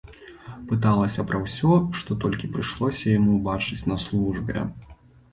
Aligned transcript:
Пыталася 0.69 1.25
пра 1.31 1.41
ўсё, 1.41 1.73
што 1.99 2.17
толькі 2.23 2.49
прыйшлося 2.55 3.03
яму 3.15 3.35
ўбачыць 3.35 3.87
на 3.91 3.97
службе. 4.07 4.57